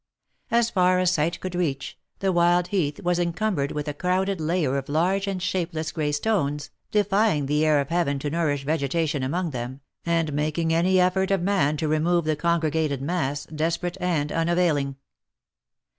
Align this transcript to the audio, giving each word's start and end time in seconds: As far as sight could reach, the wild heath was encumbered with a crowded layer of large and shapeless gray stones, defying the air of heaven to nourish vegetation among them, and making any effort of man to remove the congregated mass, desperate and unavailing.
As 0.49 0.71
far 0.71 0.97
as 0.97 1.11
sight 1.11 1.39
could 1.39 1.53
reach, 1.53 1.95
the 2.21 2.31
wild 2.31 2.69
heath 2.69 2.99
was 3.03 3.19
encumbered 3.19 3.71
with 3.71 3.87
a 3.87 3.93
crowded 3.93 4.41
layer 4.41 4.75
of 4.79 4.89
large 4.89 5.27
and 5.27 5.39
shapeless 5.39 5.91
gray 5.91 6.11
stones, 6.11 6.71
defying 6.89 7.45
the 7.45 7.63
air 7.63 7.79
of 7.79 7.89
heaven 7.89 8.17
to 8.17 8.31
nourish 8.31 8.63
vegetation 8.65 9.21
among 9.21 9.51
them, 9.51 9.81
and 10.03 10.33
making 10.33 10.73
any 10.73 10.99
effort 10.99 11.29
of 11.29 11.43
man 11.43 11.77
to 11.77 11.87
remove 11.87 12.25
the 12.25 12.35
congregated 12.35 12.99
mass, 12.99 13.45
desperate 13.45 13.95
and 13.99 14.31
unavailing. 14.31 14.95